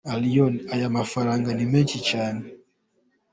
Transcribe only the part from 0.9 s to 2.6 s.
mafaranga ni menshi cyane.